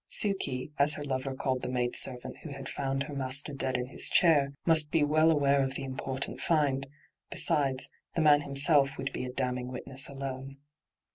'Sukey/ 0.19 0.71
as 0.79 0.95
her 0.95 1.03
lover 1.05 1.35
called 1.35 1.61
the 1.61 1.69
maid 1.69 1.95
servant 1.95 2.37
who 2.41 2.49
had 2.53 2.67
found 2.67 3.03
her 3.03 3.13
master 3.13 3.53
dead 3.53 3.77
in 3.77 3.85
his 3.89 4.09
chair, 4.09 4.51
must 4.65 4.89
be 4.89 5.03
well 5.03 5.29
aware 5.29 5.61
of 5.63 5.75
the 5.75 5.83
important 5.83 6.39
find; 6.41 6.87
besides, 7.29 7.87
the 8.15 8.21
man 8.21 8.41
himself 8.41 8.97
would 8.97 9.13
be 9.13 9.25
a 9.25 9.31
damning 9.31 9.67
witness 9.67 10.09
alone. 10.09 10.57